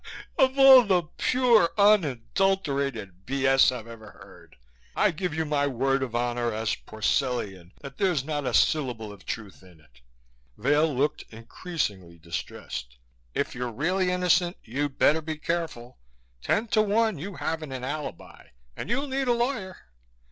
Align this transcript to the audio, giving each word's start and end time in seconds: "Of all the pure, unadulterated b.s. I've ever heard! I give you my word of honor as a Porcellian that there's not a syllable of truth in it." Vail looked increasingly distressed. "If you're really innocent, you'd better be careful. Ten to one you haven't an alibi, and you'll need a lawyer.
"Of 0.39 0.57
all 0.57 0.81
the 0.83 1.03
pure, 1.19 1.69
unadulterated 1.77 3.23
b.s. 3.27 3.71
I've 3.71 3.85
ever 3.85 4.09
heard! 4.09 4.55
I 4.95 5.11
give 5.11 5.35
you 5.35 5.45
my 5.45 5.67
word 5.67 6.01
of 6.01 6.15
honor 6.15 6.51
as 6.51 6.73
a 6.73 6.77
Porcellian 6.89 7.71
that 7.81 7.99
there's 7.99 8.23
not 8.23 8.47
a 8.47 8.53
syllable 8.55 9.13
of 9.13 9.27
truth 9.27 9.61
in 9.61 9.79
it." 9.79 10.01
Vail 10.57 10.91
looked 10.91 11.25
increasingly 11.29 12.17
distressed. 12.17 12.97
"If 13.35 13.53
you're 13.53 13.71
really 13.71 14.09
innocent, 14.09 14.57
you'd 14.63 14.97
better 14.97 15.21
be 15.21 15.37
careful. 15.37 15.99
Ten 16.41 16.65
to 16.69 16.81
one 16.81 17.19
you 17.19 17.35
haven't 17.35 17.71
an 17.71 17.83
alibi, 17.83 18.47
and 18.75 18.89
you'll 18.89 19.07
need 19.07 19.27
a 19.27 19.33
lawyer. 19.33 19.77